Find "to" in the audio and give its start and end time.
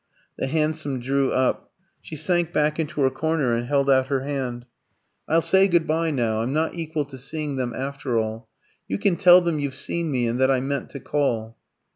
7.05-7.19, 10.89-10.99